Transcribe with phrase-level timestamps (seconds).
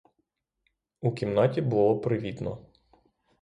[1.01, 2.59] У кімнаті було привітно.